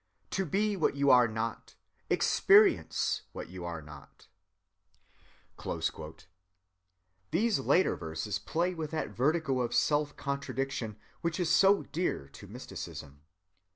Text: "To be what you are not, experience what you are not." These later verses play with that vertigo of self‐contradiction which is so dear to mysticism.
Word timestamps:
"To 0.31 0.45
be 0.47 0.75
what 0.75 0.95
you 0.95 1.11
are 1.11 1.27
not, 1.27 1.75
experience 2.09 3.21
what 3.33 3.49
you 3.49 3.63
are 3.65 3.83
not." 3.83 4.25
These 7.29 7.59
later 7.59 7.95
verses 7.95 8.39
play 8.39 8.73
with 8.73 8.89
that 8.89 9.09
vertigo 9.09 9.59
of 9.61 9.73
self‐contradiction 9.73 10.95
which 11.21 11.39
is 11.39 11.51
so 11.51 11.83
dear 11.83 12.27
to 12.29 12.47
mysticism. 12.47 13.21